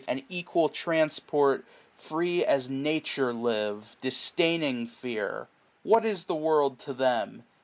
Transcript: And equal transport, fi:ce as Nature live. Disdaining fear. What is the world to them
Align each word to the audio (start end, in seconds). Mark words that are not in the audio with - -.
And 0.07 0.23
equal 0.29 0.67
transport, 0.67 1.63
fi:ce 1.95 2.41
as 2.43 2.71
Nature 2.71 3.33
live. 3.35 3.97
Disdaining 4.01 4.87
fear. 4.87 5.47
What 5.83 6.05
is 6.05 6.25
the 6.25 6.33
world 6.33 6.79
to 6.79 6.93
them 6.93 7.43